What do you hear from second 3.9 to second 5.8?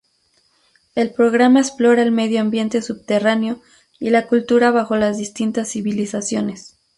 y la cultura bajo las distintas